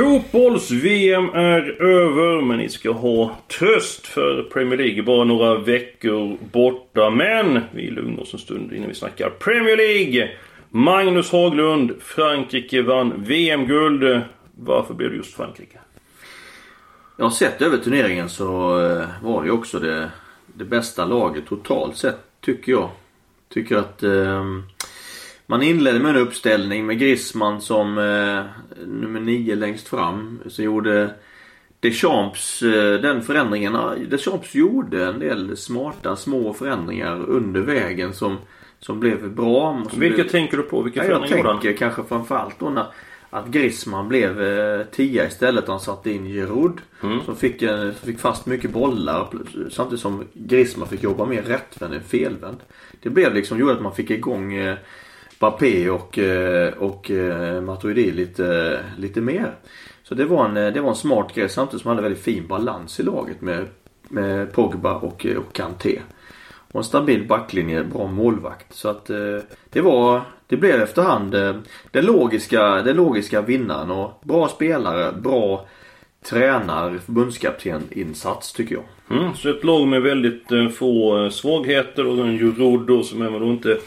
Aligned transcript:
Fotbolls-VM 0.00 1.28
är 1.34 1.82
över 1.82 2.42
men 2.42 2.58
ni 2.58 2.68
ska 2.68 2.92
ha 2.92 3.36
tröst 3.58 4.06
för 4.06 4.42
Premier 4.42 4.78
League 4.78 4.98
är 4.98 5.02
bara 5.02 5.24
några 5.24 5.58
veckor 5.58 6.38
borta. 6.52 7.10
Men 7.10 7.60
vi 7.72 7.90
lugnar 7.90 8.22
oss 8.22 8.34
en 8.34 8.40
stund 8.40 8.72
innan 8.72 8.88
vi 8.88 8.94
snackar 8.94 9.30
Premier 9.30 9.76
League. 9.76 10.30
Magnus 10.70 11.32
Haglund, 11.32 11.92
Frankrike 12.02 12.82
vann 12.82 13.12
VM-guld. 13.16 14.20
Varför 14.54 14.94
blev 14.94 15.10
det 15.10 15.16
just 15.16 15.34
Frankrike? 15.34 15.78
Ja, 17.16 17.30
sett 17.30 17.62
över 17.62 17.78
turneringen 17.78 18.28
så 18.28 18.80
eh, 18.86 19.06
var 19.22 19.44
det 19.44 19.50
också 19.50 19.78
det, 19.78 20.10
det 20.46 20.64
bästa 20.64 21.04
laget 21.04 21.46
totalt 21.46 21.96
sett 21.96 22.20
tycker 22.40 22.72
jag. 22.72 22.90
Tycker 23.48 23.76
att 23.76 24.02
eh, 24.02 24.44
man 25.50 25.62
inledde 25.62 25.98
med 25.98 26.16
en 26.16 26.22
uppställning 26.22 26.86
med 26.86 26.98
Griezmann 26.98 27.60
som 27.60 27.98
eh, 27.98 28.44
nummer 28.86 29.20
9 29.20 29.54
längst 29.54 29.88
fram. 29.88 30.40
Så 30.46 30.62
gjorde 30.62 31.14
Deschamps 31.80 32.62
eh, 32.62 33.00
den 33.00 33.22
förändringen. 33.22 33.76
Deschamps 34.08 34.54
gjorde 34.54 35.06
en 35.06 35.18
del 35.18 35.56
smarta 35.56 36.16
små 36.16 36.54
förändringar 36.54 37.24
under 37.28 37.60
vägen 37.60 38.14
som, 38.14 38.38
som 38.78 39.00
blev 39.00 39.30
bra. 39.30 39.82
Som 39.90 40.00
Vilka 40.00 40.22
blev... 40.22 40.28
tänker 40.28 40.56
du 40.56 40.62
på? 40.62 40.82
Vilka 40.82 41.00
Ja, 41.00 41.06
förändringar 41.06 41.36
jag 41.36 41.60
tänker 41.60 41.78
kanske 41.78 42.04
framförallt 42.04 42.58
då 42.58 42.70
när 42.70 42.86
att 43.30 43.46
Griezmann 43.46 44.08
blev 44.08 44.42
eh, 44.42 44.86
tia 44.86 45.26
istället. 45.26 45.68
Han 45.68 45.80
satte 45.80 46.10
in 46.10 46.26
Giroud. 46.26 46.80
Mm. 47.02 47.20
Som 47.24 47.36
fick, 47.36 47.62
eh, 47.62 47.80
som 47.80 48.06
fick 48.06 48.18
fast 48.18 48.46
mycket 48.46 48.70
bollar. 48.70 49.28
Samtidigt 49.70 50.00
som 50.00 50.24
Griezmann 50.32 50.88
fick 50.88 51.02
jobba 51.02 51.26
mer 51.26 51.42
rättvänd 51.42 51.94
än 51.94 52.02
felvänd. 52.02 52.56
Det 53.02 53.10
blev 53.10 53.34
liksom, 53.34 53.58
gjorde 53.58 53.72
att 53.72 53.82
man 53.82 53.94
fick 53.94 54.10
igång 54.10 54.54
eh, 54.54 54.76
Mbappé 55.40 55.90
och, 55.90 56.18
eh, 56.18 56.72
och 56.72 57.10
eh, 57.10 57.60
Matuidi 57.60 58.10
lite, 58.10 58.78
lite 58.98 59.20
mer. 59.20 59.54
Så 60.02 60.14
det 60.14 60.24
var, 60.24 60.44
en, 60.44 60.56
eh, 60.56 60.72
det 60.72 60.80
var 60.80 60.90
en 60.90 60.96
smart 60.96 61.34
grej 61.34 61.48
samtidigt 61.48 61.82
som 61.82 61.88
man 61.88 61.96
hade 61.96 62.08
väldigt 62.08 62.24
fin 62.24 62.46
balans 62.46 63.00
i 63.00 63.02
laget 63.02 63.40
med, 63.40 63.66
med 64.08 64.52
Pogba 64.52 64.94
och, 64.94 65.26
och 65.38 65.52
Kanté. 65.52 66.00
Och 66.72 66.80
en 66.80 66.84
stabil 66.84 67.26
backlinje, 67.26 67.84
bra 67.84 68.06
målvakt. 68.06 68.74
Så 68.74 68.88
att 68.88 69.06
det 69.70 69.80
var, 69.80 70.20
det 70.46 70.56
blev 70.56 70.82
efterhand 70.82 71.30
den 71.90 72.04
logiska, 72.06 72.82
den 72.82 72.96
logiska 72.96 73.40
vinnaren 73.40 73.90
och 73.90 74.20
bra 74.24 74.48
spelare, 74.48 75.12
bra 75.12 75.66
tränar, 76.22 76.98
förbundskapteninsats 76.98 78.52
tycker 78.52 78.74
jag. 78.74 79.18
Mm, 79.18 79.34
så 79.34 79.50
ett 79.50 79.64
lag 79.64 79.88
med 79.88 80.02
väldigt 80.02 80.76
få 80.76 81.30
svagheter 81.30 82.06
och 82.06 82.18
en 82.18 82.36
jurodo 82.36 83.02
som 83.02 83.22
även 83.22 83.40
då 83.40 83.46
inte 83.46 83.78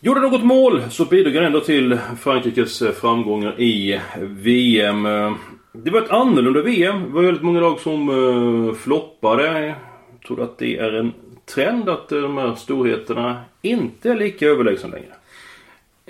gjorde 0.00 0.20
något 0.20 0.44
mål 0.44 0.82
så 0.90 1.04
bidrog 1.04 1.34
han 1.34 1.44
ändå 1.44 1.60
till 1.60 1.98
Frankrikes 2.20 2.82
eh, 2.82 2.92
framgångar 2.92 3.60
i 3.60 3.92
eh, 3.92 4.00
VM. 4.20 5.06
Eh, 5.06 5.32
det 5.72 5.90
var 5.90 6.02
ett 6.02 6.10
annorlunda 6.10 6.62
VM. 6.62 7.02
Det 7.02 7.08
var 7.08 7.22
väldigt 7.22 7.42
många 7.42 7.60
lag 7.60 7.80
som 7.80 8.76
floppade. 8.80 9.66
Jag 10.12 10.26
tror 10.26 10.42
att 10.42 10.58
det 10.58 10.78
är 10.78 10.92
en 10.92 11.12
trend 11.54 11.88
att 11.88 12.08
de 12.08 12.38
här 12.38 12.54
storheterna 12.54 13.40
inte 13.62 14.10
är 14.10 14.16
lika 14.16 14.46
överlägsna 14.46 14.88
längre. 14.88 15.17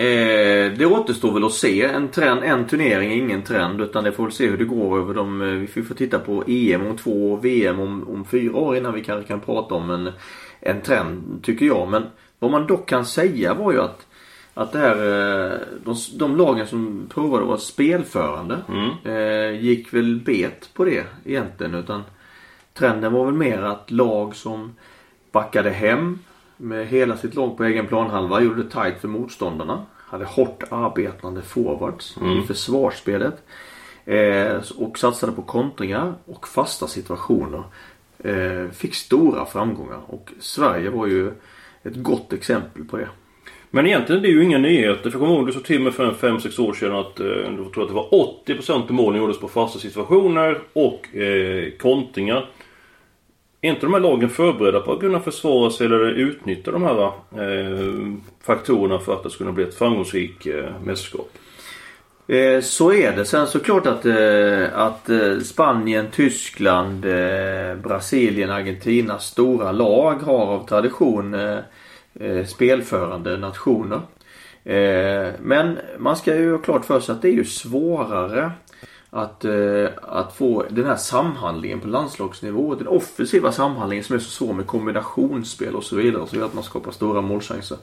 Eh, 0.01 0.73
det 0.79 0.87
återstår 0.87 1.33
väl 1.35 1.45
att 1.45 1.53
se. 1.53 1.85
En, 1.85 2.09
trend, 2.09 2.43
en 2.45 2.67
turnering 2.67 3.11
är 3.13 3.17
ingen 3.17 3.43
trend 3.43 3.81
utan 3.81 4.05
det 4.05 4.13
får 4.13 4.23
väl 4.23 4.33
se 4.33 4.47
hur 4.47 4.59
det 4.59 4.65
går 4.65 4.99
över 4.99 5.15
de... 5.15 5.43
eh, 5.43 5.49
Vi 5.49 5.83
får 5.83 5.95
titta 5.95 6.19
på 6.19 6.45
EM 6.47 6.87
om 6.87 6.97
två 6.97 7.33
år, 7.33 7.41
VM 7.41 7.81
om, 7.81 8.09
om 8.09 8.25
fyra 8.25 8.57
år 8.57 8.77
innan 8.77 8.95
vi 8.95 9.05
kanske 9.05 9.29
kan 9.29 9.41
prata 9.41 9.75
om 9.75 9.91
en, 9.91 10.11
en 10.61 10.81
trend 10.81 11.41
tycker 11.43 11.67
jag. 11.67 11.89
Men 11.89 12.03
vad 12.39 12.51
man 12.51 12.67
dock 12.67 12.89
kan 12.89 13.05
säga 13.05 13.55
var 13.55 13.73
ju 13.73 13.81
att 13.81 14.05
att 14.55 14.73
det 14.73 14.79
här, 14.79 14.97
eh, 14.97 15.59
de, 15.85 15.95
de 16.19 16.37
lagen 16.37 16.67
som 16.67 17.07
provade 17.15 17.43
att 17.43 17.49
vara 17.49 17.59
spelförande 17.59 18.59
eh, 19.05 19.61
gick 19.65 19.95
väl 19.95 20.21
bet 20.27 20.71
på 20.75 20.85
det 20.85 21.05
egentligen. 21.25 21.75
Utan 21.75 22.03
trenden 22.75 23.13
var 23.13 23.25
väl 23.25 23.35
mer 23.35 23.63
att 23.63 23.91
lag 23.91 24.37
som 24.37 24.73
backade 25.33 25.71
hem 25.71 26.19
med 26.59 26.87
hela 26.87 27.17
sitt 27.17 27.35
lag 27.35 27.57
på 27.57 27.65
egen 27.65 27.87
planhalva 27.87 28.41
gjorde 28.41 28.63
det 28.63 28.71
tight 28.71 29.01
för 29.01 29.09
motståndarna. 29.09 29.87
Hade 29.97 30.25
hårt 30.25 30.63
arbetande 30.71 31.43
forwards 31.43 32.17
i 32.17 32.47
försvarsspelet. 32.47 33.43
Eh, 34.05 34.57
och 34.77 34.99
satsade 34.99 35.33
på 35.33 35.43
kontringar 35.43 36.15
och 36.25 36.49
fasta 36.49 36.87
situationer. 36.87 37.63
Eh, 38.19 38.71
fick 38.71 38.95
stora 38.95 39.47
framgångar 39.47 40.01
och 40.07 40.33
Sverige 40.41 40.91
var 40.91 41.07
ju 41.07 41.33
ett 41.83 41.97
gott 41.97 42.33
exempel 42.33 42.85
på 42.85 42.97
det. 42.97 43.09
Men 43.71 43.87
egentligen 43.87 44.23
det 44.23 44.29
är 44.29 44.33
ju 44.33 44.45
inga 44.45 44.59
nyheter. 44.59 45.03
För 45.03 45.11
jag 45.11 45.21
kommer 45.21 45.35
ihåg 45.35 45.47
du 45.47 45.53
sa 45.53 45.61
till 45.61 45.81
mig 45.81 45.93
för 45.93 46.13
5-6 46.13 46.61
år 46.61 46.73
sedan 46.73 46.97
att 46.97 47.21
eh, 47.21 47.27
du 47.27 47.71
tror 47.75 47.83
att 47.83 47.89
det 47.89 47.95
var 47.95 48.09
80% 48.47 48.73
av 48.73 48.93
målen 48.93 49.21
gjordes 49.21 49.41
på 49.41 49.49
fasta 49.49 49.79
situationer 49.79 50.61
och 50.73 51.17
eh, 51.17 51.71
kontringar. 51.71 52.51
Är 53.61 53.71
inte 53.71 53.87
de 53.87 53.95
här 53.95 54.01
lagen 54.01 54.29
förberedda 54.29 54.81
på 54.81 54.93
att 54.93 55.01
kunna 55.01 55.21
försvara 55.21 55.71
sig 55.71 55.87
eller 55.87 56.05
utnyttja 56.05 56.71
de 56.71 56.83
här 56.83 57.05
eh, 57.05 58.13
faktorerna 58.43 58.99
för 58.99 59.15
att 59.15 59.23
det 59.23 59.31
skulle 59.31 59.53
bli 59.53 59.65
ett 59.65 59.75
framgångsrikt 59.75 60.47
eh, 60.47 60.65
mästerskap? 60.85 61.31
Eh, 62.27 62.61
så 62.61 62.93
är 62.93 63.17
det. 63.17 63.25
Sen 63.25 63.47
såklart 63.47 63.87
att, 63.87 64.07
eh, 64.07 64.79
att 64.79 65.11
eh, 65.11 65.39
Spanien, 65.39 66.07
Tyskland, 66.13 67.05
eh, 67.05 67.75
Brasilien, 67.83 68.51
Argentina 68.51 69.19
stora 69.19 69.73
lag 69.73 70.15
har 70.15 70.47
av 70.47 70.67
tradition 70.67 71.35
eh, 71.35 71.59
eh, 72.21 72.45
spelförande 72.47 73.37
nationer. 73.37 74.01
Eh, 74.65 75.33
men 75.43 75.79
man 75.99 76.17
ska 76.17 76.37
ju 76.37 76.53
ha 76.53 76.59
klart 76.59 76.85
för 76.85 77.01
sig 77.01 77.13
att 77.13 77.23
det 77.23 77.29
är 77.29 77.33
ju 77.33 77.45
svårare 77.45 78.51
att, 79.11 79.45
eh, 79.45 79.89
att 80.03 80.37
få 80.37 80.65
den 80.71 80.87
här 80.87 80.97
samhandlingen 80.97 81.81
på 81.81 81.89
landslagsnivå. 81.89 82.75
Den 82.75 82.89
offensiva 82.89 83.53
samhandlingen 83.53 84.05
som 84.05 84.17
är 84.17 84.21
så 84.21 84.31
svår 84.31 84.53
med 84.53 84.67
kombinationsspel 84.67 85.75
och 85.75 85.85
så 85.85 85.97
vidare. 85.97 86.27
Så 86.27 86.37
gör 86.37 86.45
att 86.45 86.55
man 86.55 86.65
skapar 86.65 86.93
stora 86.93 87.21
målchanser. 87.21 87.79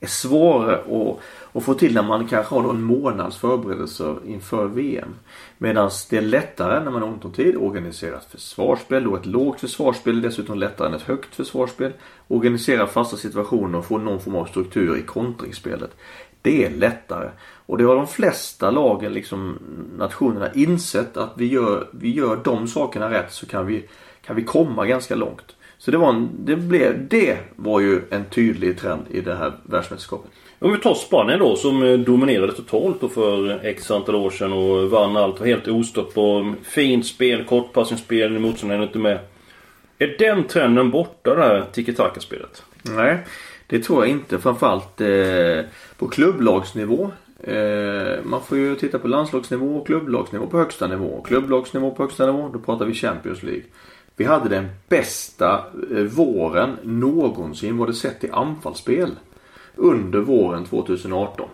Är 0.00 0.06
svårare 0.06 0.74
att, 0.74 1.18
att 1.52 1.64
få 1.64 1.74
till 1.74 1.94
när 1.94 2.02
man 2.02 2.28
kanske 2.28 2.54
har 2.54 2.70
en 2.70 2.82
månads 2.82 3.36
förberedelser 3.36 4.16
inför 4.26 4.66
VM. 4.66 5.14
Medan 5.58 5.90
det 6.10 6.16
är 6.16 6.22
lättare 6.22 6.84
när 6.84 6.90
man 6.90 7.02
har 7.02 7.08
ont 7.08 7.24
om 7.24 7.32
tid. 7.32 7.56
Organisera 7.56 8.16
ett 8.16 8.30
försvarsspel. 8.30 9.04
Då 9.04 9.16
ett 9.16 9.26
lågt 9.26 9.60
försvarsspel 9.60 10.22
dessutom 10.22 10.58
lättare 10.58 10.88
än 10.88 10.94
ett 10.94 11.02
högt 11.02 11.34
försvarsspel. 11.34 11.92
Organisera 12.28 12.86
fasta 12.86 13.16
situationer 13.16 13.78
och 13.78 13.84
få 13.84 13.98
någon 13.98 14.20
form 14.20 14.36
av 14.36 14.44
struktur 14.44 14.96
i 14.96 15.02
kontringsspelet. 15.02 15.96
Det 16.42 16.64
är 16.64 16.70
lättare. 16.70 17.30
Och 17.66 17.78
det 17.78 17.84
har 17.84 17.96
de 17.96 18.06
flesta 18.06 18.70
lagen, 18.70 19.12
liksom 19.12 19.58
nationerna, 19.98 20.52
insett 20.54 21.16
att 21.16 21.32
vi 21.36 21.46
gör, 21.46 21.88
vi 21.90 22.10
gör 22.10 22.40
de 22.44 22.68
sakerna 22.68 23.10
rätt 23.10 23.32
så 23.32 23.46
kan 23.46 23.66
vi, 23.66 23.84
kan 24.26 24.36
vi 24.36 24.44
komma 24.44 24.86
ganska 24.86 25.14
långt. 25.14 25.56
Så 25.78 25.90
det 25.90 25.98
var, 25.98 26.08
en, 26.08 26.30
det, 26.38 26.56
blev, 26.56 27.08
det 27.08 27.38
var 27.56 27.80
ju 27.80 28.00
en 28.10 28.24
tydlig 28.24 28.78
trend 28.78 29.02
i 29.10 29.20
det 29.20 29.34
här 29.34 29.52
världsmästerskapet. 29.62 30.30
Om 30.58 30.72
vi 30.72 30.78
tar 30.78 30.94
Spanien 30.94 31.38
då 31.38 31.56
som 31.56 31.82
eh, 31.82 31.98
dominerade 31.98 32.52
totalt 32.52 33.00
då 33.00 33.08
för 33.08 33.64
x 33.64 33.90
antal 33.90 34.14
år 34.14 34.30
sedan 34.30 34.52
och 34.52 34.90
vann 34.90 35.16
allt. 35.16 35.40
Var 35.40 35.46
helt 35.46 36.14
på 36.14 36.54
fint 36.62 37.06
spel, 37.06 37.44
kortpassningsspel, 37.44 38.38
motståndaren 38.38 38.82
är 38.82 38.86
inte 38.86 38.98
med. 38.98 39.18
Är 39.98 40.16
den 40.18 40.44
trenden 40.44 40.90
borta 40.90 41.34
det 41.34 41.42
här 41.42 41.64
tiki-taka-spelet? 41.72 42.62
Nej, 42.82 43.18
det 43.66 43.80
tror 43.80 44.04
jag 44.04 44.10
inte. 44.10 44.38
Framförallt 44.38 45.00
eh, 45.00 45.70
på 45.98 46.08
klubblagsnivå. 46.08 47.10
Eh, 47.46 48.24
man 48.24 48.40
får 48.40 48.58
ju 48.58 48.76
titta 48.76 48.98
på 48.98 49.08
landslagsnivå 49.08 49.76
och 49.76 49.86
klubblagsnivå 49.86 50.46
på 50.46 50.58
högsta 50.58 50.86
nivå. 50.86 51.22
Klubblagsnivå 51.22 51.90
på 51.90 52.02
högsta 52.02 52.26
nivå, 52.26 52.50
då 52.52 52.58
pratar 52.58 52.84
vi 52.84 52.94
Champions 52.94 53.42
League. 53.42 53.62
Vi 54.16 54.24
hade 54.24 54.48
den 54.48 54.68
bästa 54.88 55.64
eh, 55.90 56.02
våren 56.02 56.76
någonsin 56.82 57.76
var 57.76 57.86
det 57.86 57.94
sett 57.94 58.20
till 58.20 58.32
anfallsspel. 58.32 59.10
Under 59.76 60.18
våren 60.18 60.64
2018. 60.64 61.48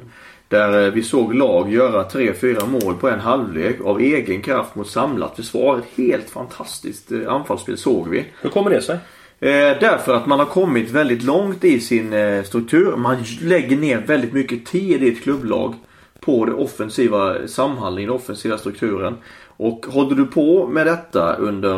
Där 0.48 0.86
eh, 0.86 0.92
vi 0.92 1.02
såg 1.02 1.34
lag 1.34 1.72
göra 1.72 2.08
3-4 2.08 2.66
mål 2.66 2.94
på 2.94 3.08
en 3.08 3.20
halvlek 3.20 3.80
av 3.80 4.00
egen 4.00 4.42
kraft 4.42 4.74
mot 4.74 4.88
samlat 4.88 5.36
försvar. 5.36 5.78
Ett 5.78 5.98
helt 5.98 6.30
fantastiskt 6.30 7.12
eh, 7.12 7.32
anfallsspel 7.32 7.78
såg 7.78 8.08
vi. 8.08 8.24
Hur 8.40 8.50
kommer 8.50 8.70
det 8.70 8.82
sig? 8.82 8.98
Eh, 9.42 9.78
därför 9.80 10.14
att 10.14 10.26
man 10.26 10.38
har 10.38 10.46
kommit 10.46 10.90
väldigt 10.90 11.22
långt 11.22 11.64
i 11.64 11.80
sin 11.80 12.12
eh, 12.12 12.42
struktur. 12.42 12.96
Man 12.96 13.16
lägger 13.40 13.76
ner 13.76 13.98
väldigt 13.98 14.32
mycket 14.32 14.66
tid 14.66 15.02
i 15.02 15.08
ett 15.08 15.22
klubblag 15.22 15.74
på 16.20 16.44
den 16.44 16.54
offensiva 16.54 17.48
samhandlingen, 17.48 18.08
den 18.10 18.16
offensiva 18.16 18.58
strukturen. 18.58 19.16
Och 19.46 19.86
håller 19.88 20.16
du 20.16 20.26
på 20.26 20.66
med 20.66 20.86
detta 20.86 21.34
under 21.36 21.76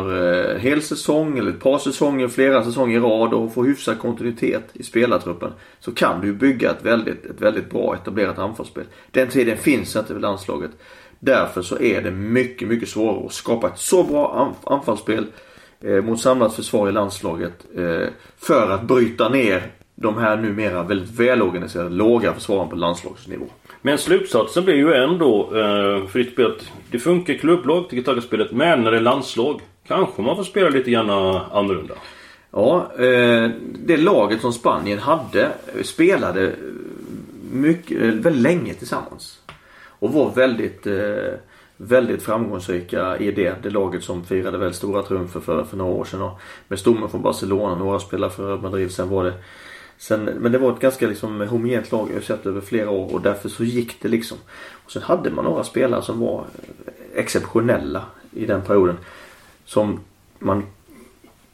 eh, 0.53 0.59
hel 0.59 0.81
säsong 0.81 1.37
eller 1.37 1.51
ett 1.51 1.59
par 1.59 1.77
säsonger, 1.77 2.27
flera 2.27 2.63
säsonger 2.63 2.97
i 2.97 3.01
rad 3.01 3.33
och 3.33 3.53
får 3.53 3.63
hyfsad 3.63 3.99
kontinuitet 3.99 4.69
i 4.73 4.83
spelartruppen. 4.83 5.51
Så 5.79 5.91
kan 5.91 6.21
du 6.21 6.33
bygga 6.33 6.71
ett 6.71 6.85
väldigt, 6.85 7.25
ett 7.25 7.41
väldigt 7.41 7.69
bra 7.69 7.95
etablerat 7.95 8.39
anfallsspel. 8.39 8.85
Den 9.11 9.27
tiden 9.27 9.57
finns 9.57 9.95
inte 9.95 10.13
vid 10.13 10.21
landslaget. 10.21 10.71
Därför 11.19 11.61
så 11.61 11.79
är 11.79 12.01
det 12.01 12.11
mycket, 12.11 12.67
mycket 12.67 12.89
svårare 12.89 13.25
att 13.25 13.33
skapa 13.33 13.67
ett 13.67 13.79
så 13.79 14.03
bra 14.03 14.53
anfallsspel 14.63 15.25
mot 15.83 16.21
samlat 16.21 16.53
försvar 16.53 16.89
i 16.89 16.91
landslaget. 16.91 17.65
Eh, 17.75 18.07
för 18.37 18.71
att 18.71 18.83
bryta 18.83 19.29
ner 19.29 19.63
de 19.95 20.17
här 20.17 20.37
numera 20.37 20.83
väldigt 20.83 21.19
välorganiserade 21.19 21.89
låga 21.89 22.33
försvaren 22.33 22.69
på 22.69 22.75
landslagsnivå. 22.75 23.45
Men 23.81 23.97
slutsatsen 23.97 24.65
blir 24.65 24.75
ju 24.75 24.93
ändå 24.93 25.43
eh, 25.43 26.07
för 26.07 26.19
ditt 26.19 26.33
spel 26.33 26.53
det 26.91 26.99
funkar 26.99 27.33
i 27.33 27.37
klubblag, 27.37 27.89
tiki-taka-spelet, 27.89 28.51
men 28.51 28.83
när 28.83 28.91
det 28.91 28.97
är 28.97 29.01
landslag 29.01 29.61
kanske 29.87 30.21
man 30.21 30.35
får 30.35 30.43
spela 30.43 30.69
lite 30.69 30.91
grann 30.91 31.09
annorlunda. 31.09 31.93
Ja, 32.51 32.91
eh, 32.97 33.49
det 33.85 33.97
laget 33.97 34.41
som 34.41 34.53
Spanien 34.53 34.99
hade 34.99 35.51
spelade 35.83 36.51
mycket, 37.51 37.97
väldigt 37.97 38.41
länge 38.41 38.73
tillsammans. 38.73 39.39
Och 39.85 40.13
var 40.13 40.31
väldigt, 40.35 40.87
eh, 40.87 41.33
väldigt 41.83 42.23
framgångsrika 42.23 43.17
i 43.17 43.31
det. 43.31 43.63
Det 43.63 43.69
laget 43.69 44.03
som 44.03 44.25
firade 44.25 44.57
väldigt 44.57 44.77
stora 44.77 45.03
triumfer 45.03 45.39
för, 45.39 45.63
för 45.63 45.77
några 45.77 45.93
år 45.93 46.05
sedan. 46.05 46.21
Och 46.21 46.39
med 46.67 46.79
stommen 46.79 47.09
från 47.09 47.21
Barcelona, 47.21 47.75
några 47.75 47.99
spelare 47.99 48.31
för 48.31 48.57
Madrid. 48.57 48.91
Sen 48.91 49.09
var 49.09 49.23
det 49.23 49.33
Sen, 49.97 50.23
men 50.23 50.51
det 50.51 50.57
var 50.57 50.71
ett 50.71 50.79
ganska 50.79 51.07
liksom 51.07 51.41
homogent 51.41 51.91
lag 51.91 52.09
jag 52.15 52.23
sett 52.23 52.45
över 52.45 52.61
flera 52.61 52.89
år 52.89 53.13
och 53.13 53.21
därför 53.21 53.49
så 53.49 53.63
gick 53.63 54.01
det 54.01 54.07
liksom. 54.07 54.37
Och 54.85 54.91
sen 54.91 55.01
hade 55.01 55.29
man 55.29 55.45
några 55.45 55.63
spelare 55.63 56.01
som 56.01 56.19
var 56.19 56.45
exceptionella 57.15 58.05
i 58.31 58.45
den 58.45 58.61
perioden. 58.61 58.97
Som 59.65 59.99
man 60.39 60.65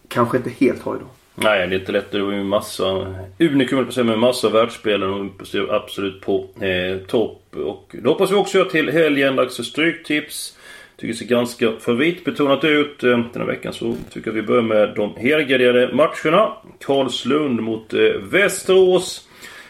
kanske 0.07 0.37
inte 0.37 0.49
helt 0.49 0.81
har 0.81 0.95
idag. 0.95 1.07
Nej, 1.35 1.67
det 1.67 1.75
är 1.75 1.79
inte 1.79 1.91
lätt. 1.91 2.11
Det 2.11 2.21
var 2.21 2.31
ju 2.31 2.43
massa 2.43 3.15
unikum 3.39 3.85
på 3.85 4.03
med 4.03 4.19
massa 4.19 4.49
världsspelare 4.49 5.09
och 5.09 5.75
absolut 5.75 6.21
på 6.21 6.47
eh, 6.65 6.97
topp. 7.07 7.38
Och 7.54 7.96
det 8.01 8.10
hoppas 8.10 8.31
vi 8.31 8.36
också 8.36 8.57
göra 8.57 8.69
till 8.69 8.90
helgen. 8.90 9.36
Dags 9.36 9.56
för 9.56 9.63
Stryktips. 9.63 10.57
Tycker 10.96 11.13
det 11.13 11.18
ser 11.18 11.25
ganska 11.25 11.72
favoritbetonat 11.80 12.63
ut. 12.63 13.04
Eh, 13.04 13.10
den 13.10 13.30
här 13.36 13.46
veckan 13.46 13.74
så 13.74 13.96
tycker 14.13 14.28
jag 14.30 14.36
vi 14.36 14.42
börjar 14.42 14.63
med 14.63 14.94
de 14.96 15.16
helgarderade 15.16 15.94
matcherna. 15.94 16.54
Karlslund 16.80 17.60
mot 17.62 17.94
eh, 17.94 18.00
Västerås. 18.31 19.30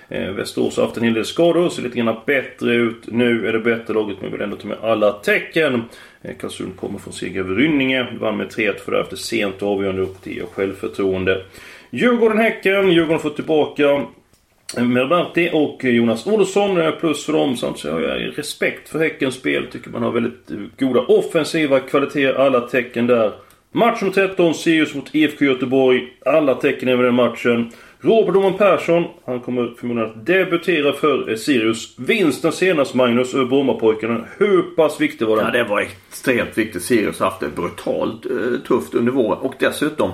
Eh, 0.10 0.31
Västerås 0.31 0.78
har 0.78 0.84
haft 0.84 0.98
en 0.98 1.04
hel 1.04 1.14
del 1.14 1.26
skador, 1.26 1.70
ser 1.70 1.84
lite 1.84 1.98
grann 1.98 2.16
bättre 2.26 2.76
ut. 2.76 3.04
Nu 3.08 3.48
är 3.48 3.54
det 3.54 3.60
bättre 3.60 3.94
laget 3.94 4.18
men 4.22 4.31
vill 4.31 4.42
ändå 4.42 4.56
ta 4.56 4.68
med 4.68 4.78
alla 4.81 5.12
tecken. 5.12 5.84
Eh, 6.22 6.36
Karlsund 6.38 6.78
kommer 6.78 7.00
från 7.00 7.14
seger 7.14 7.40
över 7.40 7.56
Rynninge. 7.56 8.08
Vann 8.20 8.38
med 8.38 8.48
3-1 8.48 8.78
för 8.78 8.92
det 8.92 9.02
efter 9.02 9.16
sent 9.16 9.64
avgörande 9.64 10.02
upp 10.02 10.22
till 10.22 10.44
självförtroende. 10.54 11.44
Djurgården-Häcken. 11.90 12.92
Djurgården 12.92 13.20
får 13.20 13.30
tillbaka 13.30 14.06
Merbanti 14.77 15.50
och 15.54 15.83
Jonas 15.83 16.27
Olsson 16.27 16.92
plus 17.00 17.25
för 17.25 17.33
dem. 17.33 17.57
Så 17.57 17.92
har 17.92 18.01
jag 18.01 18.38
respekt 18.38 18.89
för 18.89 19.00
Häckens 19.00 19.36
spel. 19.36 19.68
Tycker 19.71 19.89
man 19.89 20.04
har 20.04 20.12
väldigt 20.12 20.50
goda 20.80 21.00
offensiva 21.00 21.80
kvaliteter. 21.80 22.33
Alla 22.33 22.62
tecken 22.62 23.07
där. 23.07 23.31
Match 23.71 24.01
nummer 24.01 24.13
13, 24.13 24.54
Sirius 24.54 24.95
mot 24.95 25.16
IFK 25.16 25.45
Göteborg. 25.45 26.07
Alla 26.25 26.56
tecken 26.56 26.89
över 26.89 27.04
den 27.04 27.16
matchen. 27.16 27.71
Robert 28.01 28.36
Oman 28.36 28.57
Persson, 28.57 29.04
han 29.25 29.39
kommer 29.39 29.74
förmodligen 29.80 30.10
att 30.10 30.25
debutera 30.25 30.94
för 30.94 31.36
Sirius. 31.36 32.00
Vinsten 32.00 32.51
senast 32.51 32.94
Magnus 32.94 33.33
över 33.33 33.45
Brommapojkarna. 33.45 34.25
Hur 34.38 34.62
pass 34.62 35.01
viktig 35.01 35.27
var 35.27 35.36
den? 35.38 35.45
Ja, 35.45 35.51
det 35.51 35.63
var 35.63 35.80
extremt 35.80 36.57
viktigt. 36.57 36.83
Sirius 36.83 37.19
har 37.19 37.25
haft 37.25 37.39
det 37.39 37.56
brutalt 37.56 38.25
eh, 38.25 38.31
tufft 38.68 38.94
under 38.94 39.12
våren 39.12 39.39
och 39.39 39.54
dessutom 39.60 40.12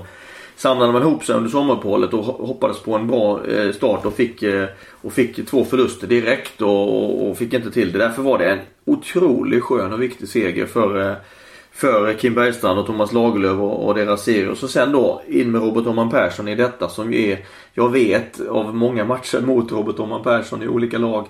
samlade 0.55 0.91
man 0.91 1.01
ihop 1.01 1.23
sig 1.23 1.35
under 1.35 1.49
sommaruppehållet 1.49 2.13
och 2.13 2.23
hoppades 2.23 2.79
på 2.79 2.95
en 2.95 3.07
bra 3.07 3.45
eh, 3.47 3.71
start 3.71 4.05
och 4.05 4.13
fick, 4.13 4.43
eh, 4.43 4.65
och 5.01 5.13
fick 5.13 5.47
två 5.47 5.65
förluster 5.65 6.07
direkt 6.07 6.61
och, 6.61 7.29
och 7.29 7.37
fick 7.37 7.53
inte 7.53 7.71
till 7.71 7.91
det. 7.91 7.97
Därför 7.97 8.21
var 8.21 8.37
det 8.37 8.45
en 8.45 8.59
otroligt 8.85 9.63
skön 9.63 9.93
och 9.93 10.01
viktig 10.01 10.27
seger 10.27 10.65
för, 10.65 11.09
eh, 11.09 11.15
för 11.71 12.13
Kim 12.13 12.33
Bergstrand 12.33 12.79
och 12.79 12.85
Thomas 12.85 13.13
Lagerlöf 13.13 13.59
och, 13.59 13.87
och 13.87 13.95
deras 13.95 14.23
serie. 14.23 14.49
Och 14.49 14.57
så 14.57 14.67
sen 14.67 14.91
då 14.91 15.21
in 15.27 15.51
med 15.51 15.61
Robert 15.61 15.87
Oman 15.87 16.09
Persson 16.09 16.47
i 16.47 16.55
detta 16.55 16.89
som 16.89 17.13
är, 17.13 17.39
jag 17.73 17.91
vet 17.91 18.47
av 18.49 18.75
många 18.75 19.05
matcher 19.05 19.41
mot 19.41 19.71
Robert 19.71 19.99
Oman 19.99 20.23
Persson 20.23 20.63
i 20.63 20.67
olika 20.67 20.97
lag 20.97 21.27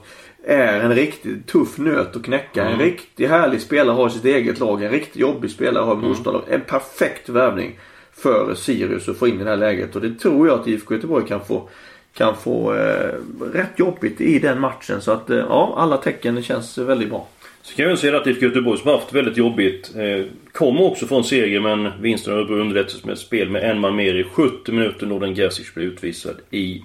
är 0.48 0.80
en 0.80 0.96
riktigt 0.96 1.48
tuff 1.48 1.78
nöt 1.78 2.16
att 2.16 2.24
knäcka. 2.24 2.62
Mm. 2.62 2.74
En 2.74 2.80
riktigt 2.80 3.30
härlig 3.30 3.62
spelare 3.62 3.96
har 3.96 4.10
sitt 4.10 4.26
eget 4.26 4.60
lag. 4.60 4.84
En 4.84 4.92
riktigt 4.92 5.16
jobbig 5.16 5.52
spelare 5.52 5.84
har 5.84 5.96
motståndare. 5.96 6.44
Mm. 6.48 6.62
En 6.62 6.68
perfekt 6.68 7.30
värvning 7.30 7.80
för 8.18 8.56
Sirius 8.56 9.10
att 9.10 9.18
få 9.18 9.28
in 9.28 9.42
i 9.42 9.44
det 9.44 9.50
här 9.50 9.58
läget. 9.58 9.96
Och 9.96 10.02
det 10.02 10.20
tror 10.20 10.48
jag 10.48 10.60
att 10.60 10.68
IFK 10.68 10.94
Göteborg 10.94 11.28
kan 11.28 11.46
få 11.46 11.70
kan 12.18 12.36
få 12.36 12.74
eh, 12.74 13.14
rätt 13.54 13.80
jobbigt 13.80 14.22
i 14.22 14.40
den 14.40 14.60
matchen. 14.60 15.02
Så 15.02 15.12
att 15.12 15.30
eh, 15.30 15.38
ja, 15.38 15.74
alla 15.78 15.98
tecken 15.98 16.44
känns 16.44 16.78
väldigt 16.78 17.10
bra. 17.10 17.28
Så 17.62 17.76
kan 17.76 17.90
vi 17.90 17.98
säga 17.98 18.18
att 18.18 18.28
IFK 18.28 18.46
Göteborg 18.46 18.80
som 18.80 18.88
har 18.88 18.98
haft 18.98 19.14
väldigt 19.14 19.38
jobbigt 19.38 19.92
eh, 19.96 20.26
kommer 20.52 20.82
också 20.82 21.08
från 21.08 21.24
seger 21.24 21.60
men 21.60 22.02
vinsten 22.02 22.34
har 22.34 22.52
underlättats 22.52 23.04
med 23.04 23.14
ett 23.14 23.20
spel 23.20 23.50
med 23.50 23.64
en 23.64 23.80
man 23.80 23.96
mer 23.96 24.16
i 24.16 24.24
70 24.24 24.72
minuter. 24.72 25.06
Norden 25.06 25.36
Gerzic 25.36 25.74
blev 25.74 25.88
utvisad 25.88 26.36
i 26.52 26.84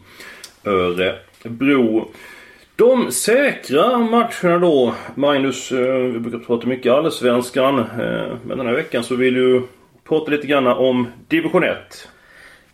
Örebro. 0.64 2.10
De 2.76 3.12
säkra 3.12 3.98
matcherna 3.98 4.58
då. 4.58 4.94
Magnus, 5.14 5.72
eh, 5.72 5.96
vi 5.96 6.18
brukar 6.18 6.38
prata 6.38 6.66
mycket 6.66 6.92
allsvenskan. 6.92 7.78
Eh, 7.78 8.36
men 8.46 8.58
den 8.58 8.66
här 8.66 8.74
veckan 8.74 9.04
så 9.04 9.14
vill 9.16 9.36
ju 9.36 9.62
prata 10.10 10.30
lite 10.30 10.46
grann 10.46 10.66
om 10.66 11.06
division 11.28 11.64
1. 11.64 12.08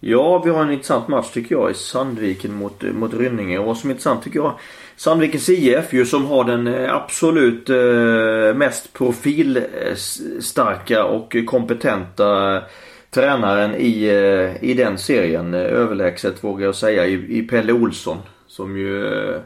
Ja, 0.01 0.43
vi 0.45 0.51
har 0.51 0.63
en 0.63 0.71
intressant 0.71 1.09
match 1.09 1.31
tycker 1.33 1.55
jag 1.55 1.71
i 1.71 1.75
Sandviken 1.75 2.55
mot, 2.55 2.83
mot 2.83 3.15
Rynninge. 3.15 3.59
Och 3.59 3.67
vad 3.67 3.77
som 3.77 3.91
är 3.91 3.95
intressant 3.95 4.23
tycker 4.23 4.39
jag 4.39 4.59
Sandvikens 4.97 5.49
IF 5.49 5.93
ju 5.93 6.07
som 6.07 6.27
har 6.27 6.45
den 6.45 6.67
eh, 6.67 6.95
absolut 6.95 7.71
eh, 7.71 8.55
mest 8.55 8.93
profilstarka 8.93 11.05
och 11.05 11.37
kompetenta 11.47 12.63
tränaren 13.11 13.75
i, 13.75 14.05
eh, 14.05 14.65
i 14.71 14.75
den 14.75 14.99
serien. 14.99 15.55
Eh, 15.55 15.61
överlägset 15.61 16.45
vågar 16.45 16.67
jag 16.67 16.75
säga 16.75 17.07
i, 17.07 17.39
i 17.39 17.43
Pelle 17.43 17.73
Olsson. 17.73 18.19
Som 18.47 18.77
ju 18.77 19.07
eh, 19.07 19.41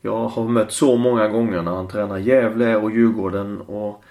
jag 0.00 0.28
har 0.28 0.44
mött 0.44 0.72
så 0.72 0.96
många 0.96 1.28
gånger 1.28 1.62
när 1.62 1.72
han 1.72 1.88
tränar 1.88 2.18
Gävle 2.18 2.76
och 2.76 2.90
Djurgården. 2.90 3.60
Och 3.60 4.04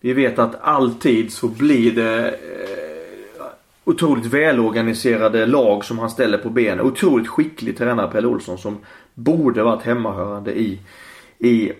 vi 0.00 0.12
vet 0.12 0.38
att 0.38 0.60
alltid 0.60 1.32
så 1.32 1.48
blir 1.48 1.92
det 1.92 2.28
eh, 2.28 3.44
otroligt 3.84 4.26
välorganiserade 4.26 5.46
lag 5.46 5.84
som 5.84 5.98
han 5.98 6.10
ställer 6.10 6.38
på 6.38 6.50
benen. 6.50 6.80
Otroligt 6.80 7.28
skicklig 7.28 7.78
tränare 7.78 8.10
Pelle 8.10 8.26
Olsson 8.26 8.58
som 8.58 8.78
borde 9.14 9.62
varit 9.62 9.82
hemmahörande 9.82 10.58
i, 10.58 10.78
i 11.38 11.72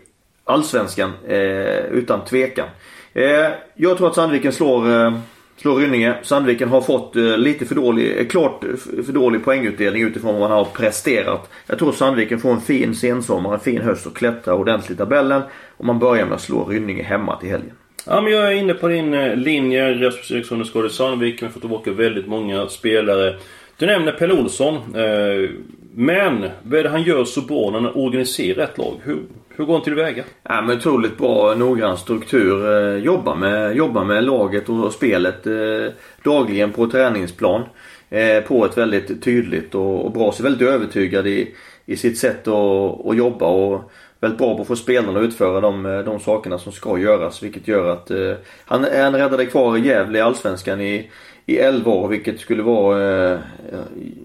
Allsvenskan 0.45 1.13
eh, 1.29 1.85
utan 1.85 2.25
tvekan. 2.25 2.69
Eh, 3.13 3.49
jag 3.75 3.97
tror 3.97 4.09
att 4.09 4.15
Sandviken 4.15 4.53
slår, 4.53 4.91
eh, 4.91 5.19
slår 5.57 5.77
Rynninge. 5.77 6.15
Sandviken 6.23 6.69
har 6.69 6.81
fått 6.81 7.17
eh, 7.17 7.23
lite 7.23 7.67
för 7.67 7.75
dålig, 7.75 8.19
eh, 8.19 8.27
klart 8.27 8.65
för 9.07 9.13
dålig 9.13 9.45
poängutdelning 9.45 10.03
utifrån 10.03 10.33
vad 10.33 10.41
man 10.41 10.59
har 10.59 10.65
presterat. 10.65 11.51
Jag 11.67 11.79
tror 11.79 11.93
Sandviken 11.93 12.41
får 12.41 12.51
en 12.51 12.61
fin 12.61 12.95
sensommar, 12.95 13.55
en 13.55 13.61
fin 13.61 13.83
höst 13.83 14.07
och 14.07 14.17
klättrar 14.17 14.55
ordentligt 14.55 14.91
i 14.91 14.97
tabellen. 14.97 15.43
Och 15.77 15.85
man 15.85 15.99
börjar 15.99 16.25
med 16.25 16.35
att 16.35 16.41
slå 16.41 16.65
Rynninge 16.65 17.03
hemma 17.03 17.37
till 17.37 17.51
helgen. 17.51 17.77
Ja, 18.07 18.21
men 18.21 18.33
jag 18.33 18.53
är 18.53 18.57
inne 18.57 18.75
på 18.75 18.89
din 18.89 19.15
eh, 19.15 19.37
linje. 19.37 19.95
Rasmus 19.95 20.31
Eriksson 20.31 20.61
är 20.61 20.65
skadad 20.65 20.91
i 20.91 20.95
Sandviken. 20.95 21.49
Vi 21.49 21.53
får 21.53 21.61
tillbaka 21.61 21.93
väldigt 21.93 22.27
många 22.27 22.69
spelare. 22.69 23.37
Du 23.77 23.87
nämner 23.87 24.13
Pelle 24.13 24.35
Olsson. 24.35 24.75
Eh, 24.75 25.51
men 25.95 26.51
vad 26.63 26.79
är 26.79 26.83
det 26.83 26.89
han 26.89 27.03
gör 27.03 27.25
så 27.25 27.41
bra 27.41 27.71
när 27.71 27.81
han 27.81 27.95
organiserar 27.95 28.65
ett 28.65 28.79
lag? 28.79 28.95
Hur, 29.03 29.19
hur 29.49 29.65
går 29.65 29.73
han 29.73 29.83
tillväga? 29.83 30.25
Ja, 30.43 30.63
men 30.63 30.77
otroligt 30.77 31.19
bra 31.19 31.55
noggrann 31.55 31.99
struktur. 31.99 32.73
Eh, 32.73 33.05
jobbar 33.05 33.37
med, 33.37 33.77
jobbar 33.77 34.05
med 34.05 34.25
laget 34.25 34.69
och 34.69 34.93
spelet 34.93 35.47
eh, 35.47 35.93
dagligen 36.23 36.73
på 36.73 36.87
träningsplan. 36.87 37.63
Eh, 38.11 38.41
på 38.41 38.65
ett 38.65 38.79
väldigt 38.79 39.23
tydligt 39.23 39.75
och, 39.75 40.13
bra 40.13 40.33
sätt. 40.33 40.45
Väldigt 40.45 40.69
övertygad 40.69 41.27
i, 41.27 41.55
i 41.87 41.97
sitt 41.97 42.19
sätt 42.19 42.49
att, 42.49 43.07
att 43.07 43.17
jobba. 43.17 43.47
Och, 43.47 43.91
väldigt 44.21 44.39
bra 44.39 44.55
på 44.57 44.63
att 44.63 44.69
få 44.69 44.77
spelarna 44.77 45.21
att 45.21 45.25
utföra 45.25 45.61
de, 45.61 45.87
eh, 45.87 45.99
de 45.99 46.21
sakerna 46.21 46.59
som 46.59 46.73
ska 46.73 46.99
göras. 46.99 47.43
Vilket 47.43 47.69
gör 47.69 47.93
att 47.93 48.11
eh, 48.11 48.33
han, 48.65 48.85
han 48.85 49.15
räddade 49.15 49.47
kvar 49.47 49.77
Gävle 49.77 50.19
i 50.19 50.23
Allsvenskan 50.23 50.81
i, 50.81 51.11
i 51.47 51.59
11 51.59 51.91
år. 51.91 52.09
Vilket 52.09 52.41
skulle 52.41 52.63
vara 52.63 53.03
eh, 53.03 53.33
eh, 53.73 53.81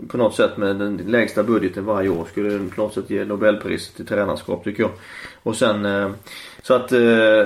på 0.07 0.17
något 0.17 0.35
sätt 0.35 0.57
med 0.57 0.75
den 0.75 1.01
lägsta 1.07 1.43
budgeten 1.43 1.85
varje 1.85 2.09
år. 2.09 2.25
Skulle 2.31 2.59
på 2.75 2.81
något 2.81 2.93
sätt 2.93 3.09
ge 3.09 3.25
Nobelpriset 3.25 3.99
i 3.99 4.05
tränarskap 4.05 4.63
tycker 4.63 4.83
jag. 4.83 4.91
Och 5.43 5.55
sen 5.55 5.85
eh, 5.85 6.09
så 6.61 6.73
att 6.73 6.91
eh, 6.91 7.45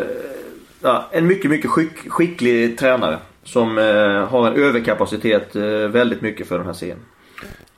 ja, 0.82 1.10
en 1.12 1.28
mycket, 1.28 1.52
mycket 1.52 1.70
skick, 1.70 2.10
skicklig 2.10 2.78
tränare. 2.78 3.18
Som 3.44 3.78
eh, 3.78 4.28
har 4.28 4.48
en 4.48 4.64
överkapacitet 4.64 5.56
eh, 5.56 5.64
väldigt 5.64 6.22
mycket 6.22 6.48
för 6.48 6.58
den 6.58 6.68
här 6.68 6.74
serien. 6.74 7.00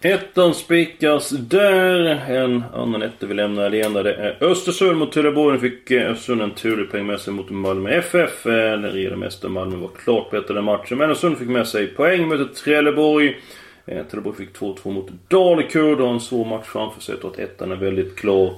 Ettan 0.04 0.54
spikas 0.54 1.30
där. 1.30 2.06
En 2.30 2.64
annan 2.74 3.02
etta 3.02 3.26
vi 3.26 3.34
lämnar 3.34 3.66
alena. 3.66 4.04
Det 4.04 4.14
är 4.14 4.44
Östersund 4.44 4.98
mot 4.98 5.12
Trelleborg. 5.12 5.54
Nu 5.54 5.70
fick 5.70 5.92
eh, 5.92 6.12
Östersund 6.12 6.42
en 6.42 6.52
turlig 6.52 6.92
poäng 6.92 7.06
med 7.06 7.20
sig 7.20 7.34
mot 7.34 7.50
Malmö 7.50 7.90
FF. 7.90 8.46
Eh, 8.46 8.54
den 8.54 8.84
regerande 8.84 9.18
mästaren 9.18 9.54
Malmö 9.54 9.76
var 9.76 9.90
klart 10.04 10.32
bättre 10.32 10.54
den 10.54 10.64
matchen. 10.64 10.98
Men 10.98 11.10
Östersund 11.10 11.38
fick 11.38 11.48
med 11.48 11.68
sig 11.68 11.88
poäng 11.88 12.28
mot 12.28 12.56
Trelleborg. 12.56 13.38
Eh, 13.86 14.06
Trelleborg 14.06 14.36
fick 14.36 14.54
2-2 14.54 14.92
mot 14.92 15.10
Dalekurd 15.28 16.02
och 16.02 16.10
en 16.10 16.20
svår 16.20 16.46
match 16.46 16.66
framför 16.66 17.02
sig. 17.02 17.16
Jag 17.22 17.32
att 17.32 17.40
ettan 17.40 17.72
är 17.72 17.76
väldigt 17.76 18.16
klar. 18.16 18.54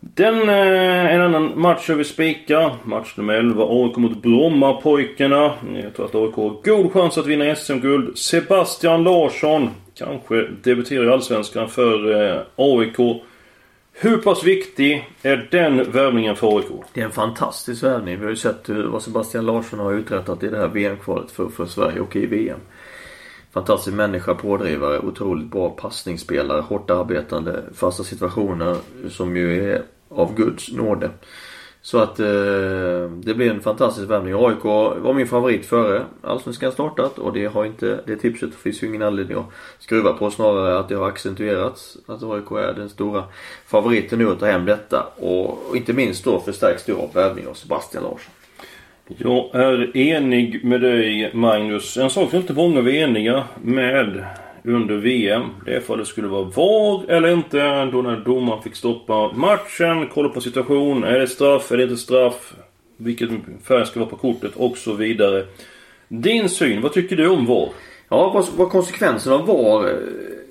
Den, 0.00 0.48
eh, 0.48 1.14
en 1.14 1.20
annan 1.20 1.60
match 1.60 1.90
vi 1.90 2.04
spikar. 2.04 2.74
Match 2.84 3.16
nummer 3.16 3.34
11. 3.34 3.64
AIK 3.68 3.96
mot 3.96 4.22
Brommapojkarna. 4.22 5.52
Jag 5.82 5.94
tror 5.94 6.06
att 6.06 6.14
AIK 6.14 6.34
har 6.34 6.62
god 6.64 6.92
chans 6.92 7.18
att 7.18 7.26
vinna 7.26 7.54
SM-guld. 7.54 8.18
Sebastian 8.18 9.04
Larsson 9.04 9.70
kanske 9.98 10.48
debuterar 10.62 11.04
i 11.04 11.08
Allsvenskan 11.08 11.68
för 11.68 12.22
eh, 12.22 12.42
AIK. 12.56 13.22
Hur 13.92 14.18
pass 14.18 14.44
viktig 14.44 15.08
är 15.22 15.48
den 15.50 15.90
värvningen 15.90 16.36
för 16.36 16.56
AIK? 16.56 16.66
Det 16.92 17.00
är 17.00 17.04
en 17.04 17.10
fantastisk 17.10 17.82
värvning. 17.82 18.18
Vi 18.18 18.24
har 18.24 18.30
ju 18.30 18.36
sett 18.36 18.68
vad 18.68 19.02
Sebastian 19.02 19.46
Larsson 19.46 19.78
har 19.78 19.92
uträttat 19.92 20.42
i 20.42 20.48
det 20.48 20.56
här 20.56 20.68
VM-kvalet 20.68 21.30
för, 21.30 21.48
för 21.48 21.66
Sverige 21.66 22.00
och 22.00 22.16
i 22.16 22.26
VM. 22.26 22.60
Fantastisk 23.52 23.96
människa, 23.96 24.34
pådrivare, 24.34 24.98
otroligt 24.98 25.50
bra 25.50 25.70
passningsspelare, 25.70 26.60
hårt 26.60 26.90
arbetande, 26.90 27.62
fasta 27.74 28.04
situationer 28.04 28.76
som 29.08 29.36
ju 29.36 29.72
är 29.72 29.82
av 30.08 30.34
Guds 30.34 30.72
nåde. 30.72 31.10
Så 31.82 31.98
att 31.98 32.20
eh, 32.20 32.26
det 33.10 33.34
blir 33.34 33.50
en 33.50 33.60
fantastisk 33.60 34.10
värvning. 34.10 34.34
AIK 34.34 34.64
var 35.02 35.14
min 35.14 35.26
favorit 35.26 35.66
före 35.66 36.04
Allsvenskan 36.22 36.72
startat 36.72 37.18
och 37.18 37.32
det 37.32 37.46
har 37.46 37.64
inte, 37.64 38.00
det 38.06 38.16
tipset 38.16 38.54
finns 38.54 38.82
ju 38.82 38.86
ingen 38.86 39.02
anledning 39.02 39.38
att 39.38 39.44
skruva 39.78 40.12
på. 40.12 40.30
Snarare 40.30 40.78
att 40.78 40.88
det 40.88 40.94
har 40.94 41.08
accentuerats. 41.08 41.96
Att 42.06 42.22
AIK 42.22 42.50
är 42.50 42.72
den 42.72 42.88
stora 42.88 43.24
favoriten 43.66 44.18
nu 44.18 44.30
att 44.30 44.40
ta 44.40 44.46
hem 44.46 44.64
detta. 44.64 45.06
Och, 45.16 45.68
och 45.68 45.76
inte 45.76 45.92
minst 45.92 46.24
då 46.24 46.40
förstärks 46.40 46.84
det 46.84 46.92
av 46.92 47.12
värvning 47.14 47.46
av 47.46 47.54
Sebastian 47.54 48.02
Larsson. 48.02 48.32
Jag 49.16 49.54
är 49.54 49.96
enig 49.96 50.64
med 50.64 50.80
dig 50.80 51.30
Magnus. 51.34 51.96
En 51.96 52.10
sak 52.10 52.30
som 52.30 52.40
inte 52.40 52.52
många 52.52 52.80
var 52.80 52.90
eniga 52.90 53.44
med 53.62 54.24
under 54.68 54.96
VM. 54.96 55.42
Det 55.64 55.74
är 55.76 55.80
för 55.80 55.94
att 55.94 56.00
det 56.00 56.06
skulle 56.06 56.28
vara 56.28 56.44
VAR 56.44 57.10
eller 57.10 57.28
inte. 57.28 57.84
Då 57.84 58.02
när 58.02 58.16
domaren 58.16 58.62
fick 58.62 58.76
stoppa 58.76 59.32
matchen, 59.32 60.08
kolla 60.14 60.28
på 60.28 60.40
situation. 60.40 61.04
Är 61.04 61.18
det 61.18 61.26
straff? 61.26 61.72
Är 61.72 61.76
det 61.76 61.82
inte 61.82 61.96
straff? 61.96 62.54
Vilken 62.96 63.44
färg 63.64 63.86
ska 63.86 64.00
vara 64.00 64.10
på 64.10 64.16
kortet? 64.16 64.52
Och 64.56 64.78
så 64.78 64.92
vidare. 64.92 65.46
Din 66.08 66.48
syn, 66.48 66.80
vad 66.80 66.92
tycker 66.92 67.16
du 67.16 67.28
om 67.28 67.46
VAR? 67.46 67.68
Ja, 68.08 68.30
vad, 68.34 68.46
vad 68.56 68.70
konsekvenserna 68.70 69.38
var. 69.38 69.92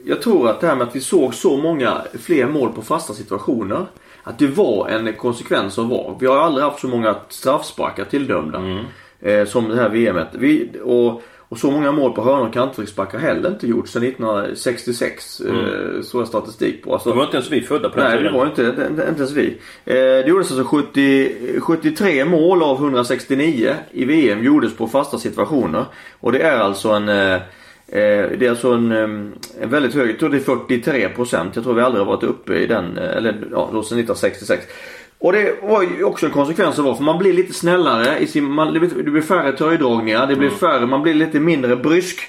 Jag 0.05 0.21
tror 0.21 0.49
att 0.49 0.61
det 0.61 0.67
här 0.67 0.75
med 0.75 0.87
att 0.87 0.95
vi 0.95 0.99
såg 0.99 1.33
så 1.33 1.57
många 1.57 2.01
fler 2.19 2.47
mål 2.47 2.71
på 2.71 2.81
fasta 2.81 3.13
situationer. 3.13 3.85
Att 4.23 4.39
det 4.39 4.47
var 4.47 4.89
en 4.89 5.13
konsekvens 5.13 5.79
av 5.79 5.89
VAR. 5.89 6.15
Vi 6.19 6.27
har 6.27 6.37
aldrig 6.37 6.65
haft 6.65 6.79
så 6.79 6.87
många 6.87 7.15
straffsparkar 7.29 8.05
tilldömda. 8.05 8.59
Mm. 8.59 8.85
Eh, 9.21 9.45
som 9.45 9.69
det 9.69 9.75
här 9.75 9.89
VMet. 9.89 10.27
Vi, 10.31 10.69
och 10.83 11.21
och 11.49 11.57
så 11.57 11.71
många 11.71 11.91
mål 11.91 12.13
på 12.13 12.23
hörnor 12.23 12.47
och 12.47 12.53
kantfrisparkar 12.53 13.19
heller 13.19 13.49
inte 13.49 13.67
gjort 13.67 13.87
sedan 13.87 14.03
1966. 14.03 15.41
Mm. 15.41 15.55
Eh, 15.55 16.01
så 16.01 16.21
är 16.21 16.25
statistik 16.25 16.83
på. 16.83 16.93
Alltså, 16.93 17.09
det 17.09 17.15
var 17.15 17.23
inte 17.23 17.37
ens 17.37 17.51
vi 17.51 17.61
födda 17.61 17.89
på 17.89 17.99
den 17.99 18.09
Nej, 18.09 18.17
tiden. 18.17 18.33
det 18.33 18.39
var 18.39 18.45
inte, 18.45 18.61
inte, 18.63 19.05
inte 19.09 19.21
ens 19.21 19.31
vi. 19.31 19.47
Eh, 19.85 19.93
det 19.95 20.27
gjordes 20.27 20.51
alltså 20.51 20.65
70, 20.65 21.59
73 21.59 22.25
mål 22.25 22.63
av 22.63 22.77
169 22.77 23.75
i 23.91 24.05
VM 24.05 24.43
gjordes 24.43 24.77
på 24.77 24.87
fasta 24.87 25.17
situationer. 25.17 25.85
Och 26.19 26.31
det 26.31 26.39
är 26.39 26.59
alltså 26.59 26.89
en 26.89 27.09
eh, 27.09 27.39
det 27.89 28.45
är 28.45 28.49
alltså 28.49 28.71
en, 28.71 28.91
en 28.91 29.69
väldigt 29.69 29.93
hög, 29.93 30.09
jag 30.09 30.19
tror 30.19 30.29
det 30.29 30.37
är 30.37 30.41
43 30.41 31.09
procent. 31.09 31.55
Jag 31.55 31.63
tror 31.63 31.73
vi 31.73 31.81
aldrig 31.81 32.05
har 32.05 32.13
varit 32.13 32.23
uppe 32.23 32.55
i 32.55 32.67
den, 32.67 32.97
eller 32.97 33.47
ja, 33.51 33.69
då 33.73 33.83
sedan 33.83 33.99
1966. 33.99 34.67
Och 35.19 35.33
det 35.33 35.55
var 35.63 35.83
ju 35.83 36.03
också 36.03 36.25
en 36.25 36.31
konsekvens 36.31 36.79
av 36.79 36.95
för 36.95 37.03
man 37.03 37.17
blir 37.17 37.33
lite 37.33 37.53
snällare 37.53 38.19
i 38.19 38.27
sin, 38.27 38.43
man, 38.43 38.73
det, 38.73 38.79
blir, 38.79 38.89
det 39.03 39.11
blir 39.11 39.21
färre 39.21 39.51
töjdragningar, 39.51 40.27
det 40.27 40.35
blir 40.35 40.47
mm. 40.47 40.59
färre, 40.59 40.85
man 40.85 41.01
blir 41.01 41.13
lite 41.13 41.39
mindre 41.39 41.75
brysk 41.75 42.19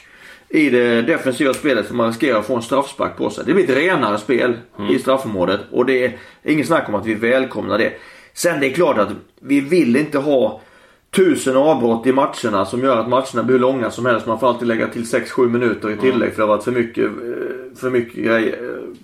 i 0.48 0.70
det 0.70 1.02
defensiva 1.02 1.54
spelet 1.54 1.86
för 1.86 1.94
man 1.94 2.06
riskerar 2.06 2.38
att 2.38 2.46
få 2.46 2.56
en 2.56 2.62
straffspark 2.62 3.16
på 3.16 3.30
sig. 3.30 3.44
Det 3.46 3.54
blir 3.54 3.64
ett 3.64 3.76
renare 3.76 4.18
spel 4.18 4.56
mm. 4.78 4.90
i 4.90 4.98
straffområdet 4.98 5.60
och 5.70 5.86
det 5.86 6.04
är 6.04 6.16
inget 6.44 6.66
snack 6.66 6.88
om 6.88 6.94
att 6.94 7.06
vi 7.06 7.14
välkomnar 7.14 7.78
det. 7.78 7.92
Sen 8.34 8.60
det 8.60 8.66
är 8.66 8.72
klart 8.72 8.98
att 8.98 9.08
vi 9.40 9.60
vill 9.60 9.96
inte 9.96 10.18
ha 10.18 10.60
tusen 11.10 11.56
avbrott 11.56 12.06
i 12.06 12.12
matcherna 12.12 12.64
som 12.64 12.82
gör 12.82 12.98
att 12.98 13.08
matcherna 13.08 13.42
blir 13.42 13.58
långa 13.58 13.90
som 13.90 14.06
helst. 14.06 14.26
Man 14.26 14.40
får 14.40 14.48
alltid 14.48 14.68
lägga 14.68 14.88
till 14.88 15.02
6-7 15.02 15.48
minuter 15.48 15.90
i 15.90 15.96
tillägg 15.96 16.14
mm. 16.14 16.30
för 16.30 16.36
det 16.36 16.42
har 16.42 16.56
varit 16.56 16.64
för 16.64 16.72
mycket, 16.72 17.04
eh, 17.04 17.76
för 17.76 17.90
mycket 17.90 18.26
eh, 18.26 18.58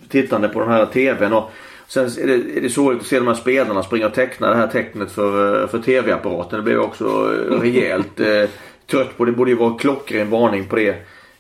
tittande 0.09 0.49
på 0.49 0.61
den 0.61 0.69
här 0.69 0.87
TVn. 0.87 1.33
Och 1.33 1.51
Sen 1.89 2.05
är 2.05 2.27
det, 2.27 2.35
är 2.35 2.61
det 2.61 2.71
sorgligt 2.71 3.03
att 3.03 3.09
se 3.09 3.19
de 3.19 3.27
här 3.27 3.35
spelarna 3.35 3.83
springa 3.83 4.07
och 4.07 4.15
teckna 4.15 4.51
det 4.51 4.57
här 4.57 4.67
tecknet 4.67 5.13
för, 5.13 5.63
eh, 5.63 5.69
för 5.69 5.79
TV-apparaten. 5.79 6.59
Det 6.59 6.63
blev 6.63 6.81
också 6.81 7.05
eh, 7.05 7.61
rejält 7.61 8.21
eh, 8.21 8.49
trött 8.91 9.17
på. 9.17 9.25
Det 9.25 9.33
borde 9.33 9.51
ju 9.51 9.57
vara 9.57 9.79
klockren 9.79 10.31
varning 10.31 10.69
på 10.69 10.77
det 10.77 10.97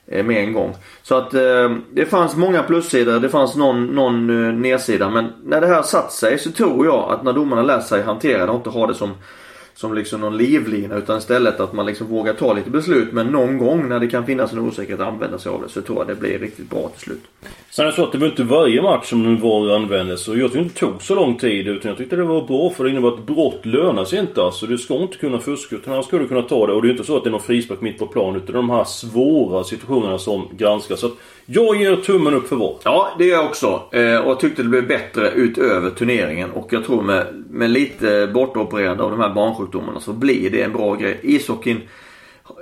eh, 0.06 0.24
med 0.24 0.44
en 0.44 0.52
gång. 0.52 0.74
Så 1.02 1.14
att 1.14 1.34
eh, 1.34 1.76
det 1.92 2.06
fanns 2.06 2.36
många 2.36 2.62
plussidor. 2.62 3.20
Det 3.20 3.28
fanns 3.28 3.56
någon, 3.56 3.86
någon 3.86 4.46
eh, 4.46 4.52
nedsida. 4.52 5.10
Men 5.10 5.32
när 5.44 5.60
det 5.60 5.66
här 5.66 5.82
satt 5.82 6.12
sig 6.12 6.38
så 6.38 6.52
tror 6.52 6.86
jag 6.86 7.12
att 7.12 7.22
när 7.22 7.32
domarna 7.32 7.62
lär 7.62 7.80
sig 7.80 8.02
hantera 8.02 8.46
det 8.46 8.52
och 8.52 8.56
inte 8.56 8.70
ha 8.70 8.86
det 8.86 8.94
som 8.94 9.10
som 9.74 9.94
liksom 9.94 10.20
någon 10.20 10.36
livlina 10.36 10.96
utan 10.96 11.18
istället 11.18 11.60
att 11.60 11.72
man 11.72 11.86
liksom 11.86 12.06
vågar 12.06 12.34
ta 12.34 12.52
lite 12.52 12.70
beslut. 12.70 13.12
Men 13.12 13.26
någon 13.26 13.58
gång 13.58 13.88
när 13.88 14.00
det 14.00 14.06
kan 14.06 14.26
finnas 14.26 14.52
en 14.52 14.58
osäkerhet 14.58 15.00
att 15.00 15.08
använda 15.08 15.38
sig 15.38 15.52
av 15.52 15.62
det 15.62 15.68
så 15.68 15.82
tror 15.82 15.98
jag 15.98 16.06
det 16.06 16.14
blir 16.14 16.38
riktigt 16.38 16.70
bra 16.70 16.88
till 16.88 17.00
slut. 17.00 17.22
Sen 17.70 17.84
är 17.84 17.90
det 17.90 17.96
så 17.96 18.04
att 18.04 18.12
det 18.12 18.18
var 18.18 18.26
inte 18.26 18.42
varje 18.42 18.82
match 18.82 19.06
som 19.06 19.40
VAR 19.40 19.74
användes 19.74 20.28
och 20.28 20.38
jag 20.38 20.52
tyckte 20.52 20.58
inte 20.58 20.74
det 20.74 20.80
tog 20.80 21.02
så 21.02 21.14
lång 21.14 21.38
tid 21.38 21.68
utan 21.68 21.88
jag 21.88 21.98
tyckte 21.98 22.16
det 22.16 22.24
var 22.24 22.46
bra 22.46 22.70
för 22.70 22.84
det 22.84 22.90
innebär 22.90 23.08
att 23.08 23.26
brott 23.26 23.66
lönar 23.66 24.04
sig 24.04 24.18
inte 24.18 24.42
alltså. 24.42 24.66
Du 24.66 24.78
ska 24.78 24.94
inte 24.94 25.16
kunna 25.16 25.38
fuska 25.38 25.76
utan 25.76 25.94
annars 25.94 26.06
ska 26.06 26.18
du 26.18 26.28
kunna 26.28 26.42
ta 26.42 26.66
det 26.66 26.72
och 26.72 26.82
det 26.82 26.88
är 26.88 26.90
inte 26.90 27.04
så 27.04 27.16
att 27.16 27.24
det 27.24 27.28
är 27.28 27.32
någon 27.32 27.40
frispark 27.40 27.80
mitt 27.80 27.98
på 27.98 28.06
plan 28.06 28.36
utan 28.36 28.54
de 28.54 28.70
här 28.70 28.84
svåra 28.84 29.64
situationerna 29.64 30.18
som 30.18 30.48
granskas. 30.56 31.00
Så 31.00 31.06
att 31.06 31.12
jag 31.46 31.76
ger 31.76 31.96
tummen 31.96 32.34
upp 32.34 32.48
för 32.48 32.56
VAR. 32.56 32.76
Ja, 32.84 33.14
det 33.18 33.24
gör 33.24 33.36
jag 33.36 33.44
också. 33.44 33.82
Eh, 33.92 34.18
och 34.18 34.30
jag 34.30 34.40
tyckte 34.40 34.62
det 34.62 34.68
blev 34.68 34.86
bättre 34.86 35.30
utöver 35.30 35.90
turneringen. 35.90 36.50
Och 36.50 36.72
jag 36.72 36.84
tror 36.84 37.02
med, 37.02 37.44
med 37.50 37.70
lite 37.70 38.30
bortopererande 38.34 39.02
av 39.02 39.10
de 39.10 39.20
här 39.20 39.34
barnsjukdomarna 39.34 40.00
så 40.00 40.12
blir 40.12 40.50
det 40.50 40.62
en 40.62 40.72
bra 40.72 40.94
grej. 40.94 41.20
Ishockeyn, 41.22 41.80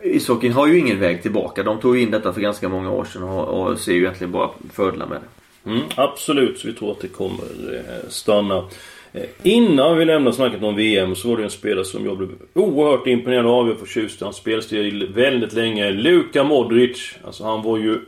ishockeyn 0.05 0.53
har 0.53 0.67
ju 0.67 0.79
ingen 0.79 1.01
väg 1.01 1.23
tillbaka. 1.23 1.62
De 1.62 1.81
tog 1.81 1.99
in 1.99 2.11
detta 2.11 2.33
för 2.33 2.41
ganska 2.41 2.69
många 2.69 2.91
år 2.91 3.05
sedan 3.05 3.23
och, 3.23 3.49
och 3.49 3.79
ser 3.79 3.93
ju 3.93 4.01
egentligen 4.01 4.33
bara 4.33 4.51
fördelar 4.73 5.07
med 5.07 5.19
det. 5.21 5.71
Mm, 5.71 5.83
absolut, 5.97 6.59
så 6.59 6.69
vi 6.69 6.75
tror 6.75 6.91
att 6.91 7.01
det 7.01 7.09
kommer 7.09 7.75
eh, 7.75 8.09
stanna. 8.09 8.65
Eh, 9.12 9.23
innan 9.43 9.99
vi 9.99 10.05
lämnar 10.05 10.33
snacket 10.33 10.62
om 10.62 10.77
VM 10.77 11.15
så 11.15 11.29
var 11.29 11.37
det 11.37 11.45
en 11.45 11.51
spelare 11.51 11.85
som 11.85 12.05
jag 12.05 12.17
blev 12.17 12.31
oerhört 12.55 13.07
imponerad 13.07 13.47
av. 13.47 13.69
Jag 13.69 13.79
förtjust 13.79 14.21
i 14.21 14.25
hans 14.25 14.37
spelstil 14.37 15.12
väldigt 15.15 15.53
länge. 15.53 15.91
Luka 15.91 16.45
Modric. 16.45 17.15
Alltså 17.25 17.45
han 17.45 17.62
var 17.62 17.79
ju 17.79 18.01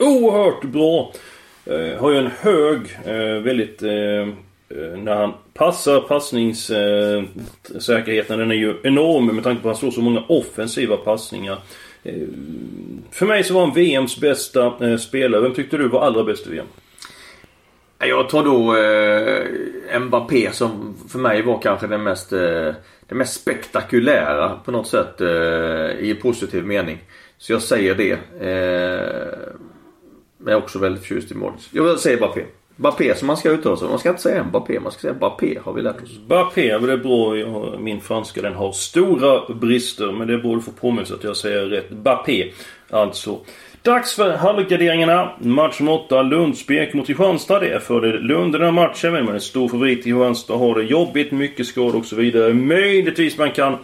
oerhört 0.00 0.64
bra. 0.64 1.12
Eh, 1.66 2.00
har 2.00 2.10
ju 2.10 2.18
en 2.18 2.30
hög, 2.40 2.80
eh, 3.04 3.42
väldigt... 3.42 3.82
Eh, 3.82 3.92
eh, 3.92 4.28
när 4.96 5.14
han 5.14 5.32
passar, 5.54 6.00
passningssäkerheten 6.00 8.38
den 8.38 8.50
är 8.50 8.54
ju 8.54 8.74
enorm 8.82 9.26
med 9.26 9.44
tanke 9.44 9.62
på 9.62 9.68
att 9.68 9.76
han 9.76 9.80
slår 9.80 9.90
så 9.90 10.00
många 10.00 10.24
offensiva 10.28 10.96
passningar. 10.96 11.58
Eh, 12.02 12.14
för 13.10 13.26
mig 13.26 13.44
så 13.44 13.54
var 13.54 13.60
han 13.60 13.74
VMs 13.74 14.20
bästa 14.20 14.72
eh, 14.80 14.96
spelare. 14.96 15.42
Vem 15.42 15.54
tyckte 15.54 15.76
du 15.76 15.88
var 15.88 16.00
allra 16.00 16.24
bäst 16.24 16.46
i 16.46 16.50
VM? 16.50 16.66
Eh, 17.98 18.08
jag 18.08 18.28
tar 18.28 18.44
då 18.44 18.76
eh, 18.76 19.46
Mbappé 20.00 20.52
som 20.52 20.94
för 21.08 21.18
mig 21.18 21.42
var 21.42 21.60
kanske 21.62 21.86
den 21.86 22.02
mest, 22.02 22.32
eh, 22.32 22.74
den 23.08 23.18
mest 23.18 23.40
spektakulära 23.40 24.58
på 24.64 24.70
något 24.70 24.88
sätt 24.88 25.20
eh, 25.20 25.90
i 25.98 26.18
positiv 26.22 26.64
mening. 26.64 26.98
Så 27.38 27.52
jag 27.52 27.62
säger 27.62 27.94
det. 27.94 28.18
Eh, 28.40 29.28
men 30.40 30.52
jag 30.52 30.60
är 30.60 30.64
också 30.64 30.78
väldigt 30.78 31.02
förtjust 31.02 31.32
i 31.32 31.34
Modric. 31.34 31.68
Jag 31.72 31.98
säger 31.98 32.20
Bappé. 32.20 32.44
Bappé 32.80 33.14
som 33.14 33.26
man 33.26 33.36
ska 33.36 33.50
uttala 33.50 33.76
sig. 33.76 33.88
Man 33.88 33.98
ska 33.98 34.08
inte 34.08 34.22
säga 34.22 34.44
Mbappé, 34.44 34.80
man 34.80 34.92
ska 34.92 35.00
säga 35.00 35.14
Bappé 35.14 35.58
har 35.64 35.72
vi 35.72 35.82
lärt 35.82 36.02
oss. 36.02 36.18
Bappé, 36.26 36.78
det 36.78 36.86
det 36.86 36.98
beror 36.98 37.78
Min 37.78 38.00
franska 38.00 38.42
den 38.42 38.54
har 38.54 38.72
stora 38.72 39.54
brister. 39.54 40.12
Men 40.12 40.28
det 40.28 40.38
borde 40.38 40.62
få 40.62 40.70
påminnelse 40.70 41.14
att 41.14 41.24
jag 41.24 41.36
säger 41.36 41.66
rätt. 41.66 41.90
Bappé. 41.90 42.52
Alltså. 42.90 43.38
Dags 43.82 44.14
för 44.14 44.36
halvgarderingarna. 44.36 45.32
Match 45.38 45.80
nummer 45.80 45.92
8, 45.92 46.22
Lundsbek 46.22 46.94
mot 46.94 47.06
Kristianstad. 47.06 47.60
Det 47.60 47.68
är 47.68 47.78
för 47.78 48.00
Lund 48.00 48.52
den 48.52 48.62
här 48.62 48.72
matchen, 48.72 49.12
men 49.12 49.24
man 49.24 49.34
är 49.34 49.38
stor 49.38 49.68
favorit 49.68 49.98
i 49.98 50.02
Kristianstad. 50.02 50.56
Har 50.56 50.74
det 50.74 50.82
jobbigt, 50.82 51.32
mycket 51.32 51.66
skador 51.66 51.96
och 51.96 52.06
så 52.06 52.16
vidare. 52.16 52.54
Möjligtvis 52.54 53.38
man 53.38 53.50
kan 53.50 53.76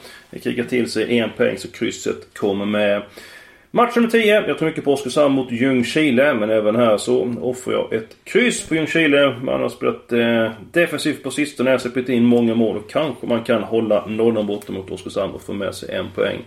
kriga 0.43 0.65
till 0.65 0.91
sig 0.91 1.19
en 1.19 1.31
poäng 1.37 1.59
så 1.59 1.71
krysset 1.73 2.39
kommer 2.39 2.65
med. 2.65 3.03
Match 3.77 3.97
nummer 3.97 4.09
10. 4.09 4.45
Jag 4.47 4.59
tror 4.59 4.69
mycket 4.69 4.85
på 4.85 4.93
Oskarshamn 4.93 5.35
mot 5.35 5.51
Ljungskile. 5.51 6.35
Men 6.35 6.51
även 6.51 6.77
här 6.77 6.97
så 6.97 7.35
offrar 7.41 7.75
jag 7.75 7.93
ett 7.93 8.17
kryss 8.25 8.69
på 8.69 8.75
Ljungskile. 8.75 9.37
Man 9.43 9.61
har 9.61 9.69
spelat 9.69 10.13
eh, 10.13 10.51
defensivt 10.73 11.23
på 11.23 11.31
sistone. 11.31 11.79
Släppt 11.79 12.09
in 12.09 12.25
många 12.25 12.55
mål. 12.55 12.77
Och 12.77 12.91
kanske 12.91 13.27
man 13.27 13.45
kan 13.45 13.63
hålla 13.63 14.07
nollan 14.07 14.47
borta 14.47 14.73
mot 14.73 14.91
Oskarshamn 14.91 15.35
och 15.35 15.43
få 15.43 15.53
med 15.53 15.75
sig 15.75 15.95
en 15.95 16.11
poäng. 16.15 16.39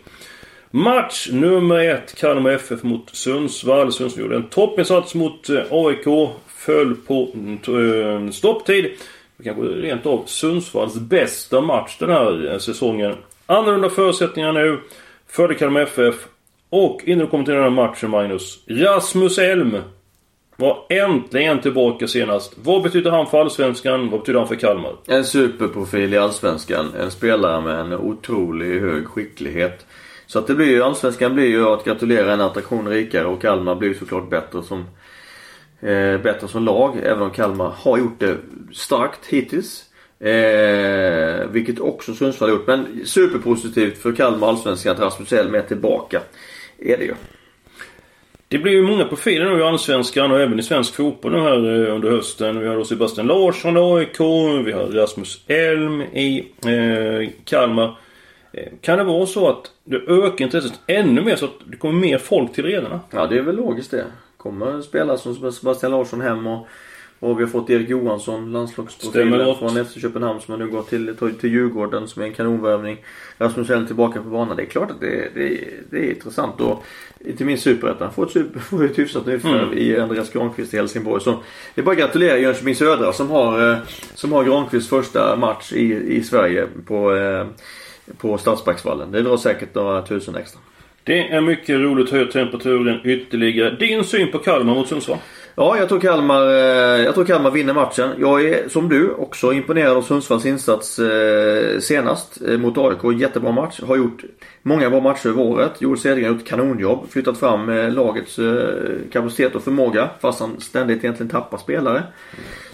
Match 0.71 1.29
nummer 1.31 1.79
1. 1.79 2.15
Kalmar 2.19 2.51
FF 2.51 2.83
mot 2.83 3.09
Sundsvall. 3.15 3.91
Sundsvall 3.91 4.24
gjorde 4.24 4.36
en 4.36 4.50
toppinsats 4.50 5.15
mot 5.15 5.50
eh, 5.50 5.63
AIK. 5.71 6.29
Föll 6.48 6.95
på 6.95 7.27
äh, 7.67 8.31
stopptid. 8.31 8.91
Kanske 9.43 9.63
rent 9.63 10.05
av 10.05 10.24
Sundsvalls 10.25 10.95
bästa 10.95 11.62
match 11.62 11.98
den 12.00 12.09
här 12.09 12.51
eh, 12.51 12.57
säsongen. 12.57 13.15
Annorlunda 13.45 13.89
förutsättningar 13.89 14.53
nu. 14.53 14.79
förde 15.27 15.55
Kalmar 15.55 15.81
FF. 15.81 16.15
Och 16.69 17.01
innan 17.05 17.19
du 17.25 17.27
kommer 17.27 17.45
till 17.45 17.53
den 17.53 17.63
här 17.63 17.69
matchen 17.69 18.09
Magnus. 18.09 18.59
Rasmus 18.67 19.38
Elm. 19.38 19.77
Var 20.55 20.85
äntligen 20.89 21.61
tillbaka 21.61 22.07
senast. 22.07 22.53
Vad 22.63 22.83
betyder 22.83 23.11
han 23.11 23.27
för 23.27 23.41
Allsvenskan? 23.41 24.09
Vad 24.09 24.19
betyder 24.19 24.39
han 24.39 24.47
för 24.47 24.55
Kalmar? 24.55 24.95
En 25.07 25.25
superprofil 25.25 26.13
i 26.13 26.17
Allsvenskan. 26.17 26.93
En 26.99 27.11
spelare 27.11 27.61
med 27.61 27.79
en 27.79 27.93
otrolig 27.93 28.79
hög 28.79 29.07
skicklighet. 29.07 29.85
Så 30.27 30.39
att 30.39 30.47
det 30.47 30.55
blir 30.55 30.67
ju, 30.67 30.83
Allsvenskan 30.83 31.33
blir 31.33 31.47
ju 31.47 31.65
att 31.65 31.85
gratulera 31.85 32.33
en 32.33 32.41
attraktion 32.41 32.88
rikare 32.88 33.25
och 33.25 33.41
Kalmar 33.41 33.75
blir 33.75 33.93
såklart 33.93 34.29
bättre 34.29 34.63
som 34.63 34.79
eh, 35.79 36.21
bättre 36.21 36.47
som 36.47 36.65
lag. 36.65 36.97
Även 37.03 37.21
om 37.21 37.31
Kalmar 37.31 37.73
har 37.77 37.97
gjort 37.97 38.19
det 38.19 38.38
starkt 38.73 39.25
hittills. 39.25 39.85
Eh, 40.19 41.47
vilket 41.51 41.79
också 41.79 42.13
Sundsvall 42.13 42.49
har 42.49 42.57
gjort. 42.57 42.67
Men 42.67 43.05
superpositivt 43.05 43.97
för 43.97 44.11
Kalmar 44.11 44.47
Allsvenskan 44.47 44.91
att 44.95 45.01
Rasmus 45.01 45.33
Elm 45.33 45.55
är 45.55 45.61
tillbaka. 45.61 46.21
Är 46.81 46.98
det 46.98 47.03
ju. 47.03 47.13
Det 48.48 48.57
blir 48.57 48.71
ju 48.71 48.81
många 48.81 49.05
profiler 49.05 49.45
nu 49.45 49.59
i 49.59 49.63
Allsvenskan 49.63 50.31
och 50.31 50.39
även 50.39 50.59
i 50.59 50.63
svensk 50.63 50.95
fotboll 50.95 51.31
nu 51.31 51.39
här 51.39 51.88
eh, 51.88 51.95
under 51.95 52.12
hösten. 52.12 52.59
Vi 52.59 52.67
har 52.67 52.75
då 52.75 52.86
Sebastian 52.86 53.27
Larsson 53.27 53.77
i 53.77 53.79
AIK. 53.79 54.19
Vi 54.65 54.71
har 54.71 54.91
Rasmus 54.91 55.43
Elm 55.48 56.01
i 56.01 56.48
eh, 56.65 57.29
Kalmar. 57.45 57.98
Eh, 58.51 58.67
kan 58.81 58.98
det 58.98 59.03
vara 59.03 59.25
så 59.25 59.50
att 59.50 59.71
det 59.83 59.98
ökar 59.98 60.45
intresset 60.45 60.79
ännu 60.88 61.21
mer 61.21 61.36
så 61.36 61.45
att 61.45 61.51
det 61.65 61.77
kommer 61.77 62.00
mer 62.00 62.17
folk 62.17 62.53
till 62.53 62.65
arenorna? 62.65 63.00
Ja 63.12 63.27
det 63.27 63.38
är 63.38 63.41
väl 63.41 63.55
logiskt 63.55 63.91
det. 63.91 64.05
Kommer 64.38 64.81
spelare 64.81 65.17
som 65.17 65.51
Sebastian 65.51 65.91
Larsson 65.91 66.21
hem 66.21 66.48
och 66.48 66.67
och 67.19 67.39
vi 67.39 67.43
har 67.43 67.49
fått 67.49 67.69
Erik 67.69 67.89
Johansson, 67.89 68.51
landslagsprofilen 68.51 69.55
från 69.55 69.85
FC 69.85 70.01
Köpenhamn 70.01 70.41
som 70.41 70.51
har 70.51 70.59
nu 70.59 70.67
gått 70.67 70.89
till, 70.89 71.15
till 71.39 71.51
Djurgården 71.51 72.07
som 72.07 72.21
är 72.21 72.25
en 72.25 72.33
kanonvärvning. 72.33 72.97
Rasmus 73.38 73.69
Elm 73.69 73.88
tillbaka 73.88 74.21
på 74.21 74.29
banan. 74.29 74.57
Det 74.57 74.63
är 74.63 74.65
klart 74.65 74.91
att 74.91 74.99
det, 74.99 75.29
det, 75.35 75.59
det 75.89 75.97
är 75.97 76.09
intressant. 76.09 76.61
Och 76.61 76.83
inte 77.19 77.45
minst 77.45 77.63
Superettan 77.63 78.13
får 78.13 78.25
ett, 78.25 78.31
super, 78.31 78.59
får 78.69 78.85
ett 78.85 78.99
hyfsat 78.99 79.25
nyförvärv 79.25 79.63
mm. 79.63 79.77
i 79.77 79.99
Andreas 79.99 80.31
Granqvist 80.31 80.73
i 80.73 80.77
Helsingborg. 80.77 81.23
Så 81.23 81.43
det 81.75 81.81
är 81.81 81.85
bara 81.85 81.91
att 81.91 81.97
gratulera 81.97 82.38
Jönköping 82.38 82.75
Södra 82.75 83.13
som 83.13 83.29
har, 83.29 83.71
eh, 83.71 83.77
som 84.13 84.31
har 84.31 84.43
Granqvists 84.43 84.89
första 84.89 85.35
match 85.35 85.73
i, 85.73 86.15
i 86.15 86.23
Sverige 86.23 86.67
på, 86.88 87.15
eh, 87.15 87.45
på 88.17 88.38
Stadsparksvallen. 88.38 89.11
Det 89.11 89.21
drar 89.21 89.38
säkert 89.38 89.75
några 89.75 90.01
tusen 90.01 90.35
extra. 90.35 90.59
Det 91.03 91.27
är 91.29 91.41
mycket 91.41 91.79
roligt 91.79 92.05
att 92.05 92.11
höja 92.11 92.25
temperaturen 92.25 92.99
ytterligare. 93.03 93.75
Din 93.75 94.03
syn 94.03 94.31
på 94.31 94.38
Kalmar 94.38 94.75
mot 94.75 94.88
Sundsvall? 94.88 95.17
Ja, 95.60 95.78
jag 95.78 95.89
tror 95.89 96.00
Kalmar, 96.00 96.48
eh, 96.48 97.04
jag 97.06 97.13
tror 97.13 97.25
Kalmar 97.25 97.51
vinner 97.51 97.74
matchen. 97.74 98.10
Jag 98.18 98.46
är 98.46 98.70
som 98.70 98.89
du 98.89 99.12
också 99.12 99.54
imponerad 99.54 99.98
av 99.98 100.01
Sundsvalls 100.01 100.46
insats 100.46 101.00
eh, 101.00 101.80
senast 101.80 102.42
eh, 102.48 102.58
mot 102.58 102.78
AIK. 102.78 103.20
Jättebra 103.20 103.51
match. 103.51 103.82
Har 103.82 103.98
gjort 103.98 104.24
många 104.62 104.89
bra 104.89 105.00
matcher 105.00 105.28
över 105.28 105.42
året. 105.42 105.72
Joel 105.80 106.00
Cedergren 106.00 106.32
har 106.32 106.39
gjort 106.39 106.48
kanonjobb. 106.48 107.10
Flyttat 107.10 107.38
fram 107.38 107.68
lagets 107.70 108.39
kapacitet 109.12 109.56
och 109.56 109.63
förmåga. 109.63 110.10
Fast 110.22 110.39
han 110.39 110.62
ständigt 110.62 111.04
egentligen 111.04 111.30
tappar 111.30 111.58
spelare. 111.58 112.04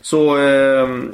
Så 0.02 0.30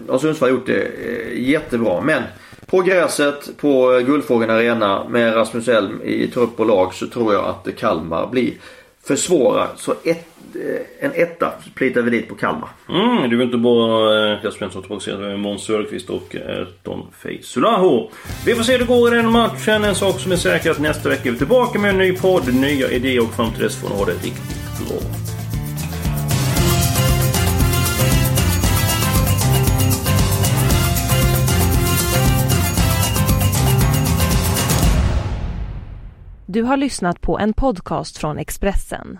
har 0.08 0.18
Sundsvall 0.18 0.50
gjort 0.50 0.68
det 0.68 0.88
jättebra. 1.36 2.02
Men 2.02 2.24
på 2.66 2.82
gräset 2.82 3.58
på 3.58 4.02
Guldfågeln 4.06 4.52
Arena 4.52 5.04
med 5.10 5.36
Rasmus 5.36 5.68
Elm 5.68 6.02
i 6.04 6.28
trupp 6.28 6.60
och 6.60 6.66
lag 6.66 6.94
så 6.94 7.08
tror 7.08 7.34
jag 7.34 7.46
att 7.46 7.76
Kalmar 7.78 8.28
blir 8.28 8.54
för 9.04 9.16
svåra. 9.16 9.68
Så 9.76 9.94
ett 10.04 10.31
en 11.00 11.12
etta 11.14 11.54
plitar 11.76 12.02
vi 12.02 12.12
dit 12.12 12.30
på 12.30 12.36
Kalmar. 12.36 12.70
Mm, 12.90 13.30
det 13.30 13.36
är 13.36 13.42
inte 13.42 13.58
bara 13.58 14.30
Jesper 14.34 14.52
Svensson 14.52 14.82
tillbaka 14.82 15.38
Måns 15.38 15.64
Söderqvist 15.64 16.10
och 16.10 16.36
Erton 16.36 17.08
Feisulaho. 17.12 18.10
Vi 18.46 18.56
får 18.56 18.64
se 18.64 18.72
hur 18.72 18.80
det 18.80 18.86
går 18.86 19.14
i 19.14 19.18
den 19.18 19.32
matchen. 19.32 19.84
En 19.84 19.96
sak 19.96 20.20
som 20.20 20.32
är 20.32 20.36
säker 20.36 20.72
att 20.72 20.80
nästa 20.80 21.10
vecka 21.10 21.30
är 21.30 21.32
vi 21.32 21.38
tillbaka 21.38 21.80
med 21.80 21.90
en 21.90 21.98
ny 21.98 22.18
podd, 22.18 22.54
nya 22.54 22.92
idéer 22.92 23.24
och 23.24 23.34
fram 23.34 23.52
till 23.52 23.64
dess 23.64 23.82
får 23.82 23.90
ni 23.90 23.96
ha 23.96 24.06
det 24.06 24.12
riktigt 24.12 24.88
bra. 24.88 24.98
Du 36.54 36.64
har 36.64 36.78
lyssnat 36.78 37.22
på 37.22 37.40
en 37.40 37.54
podcast 37.54 38.18
från 38.18 38.38
Expressen. 38.38 39.20